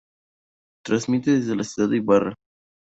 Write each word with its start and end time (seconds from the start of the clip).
Transmite 0.83 1.29
desde 1.29 1.55
la 1.55 1.63
ciudad 1.63 1.87
de 1.89 1.97
Ibarra. 1.97 2.33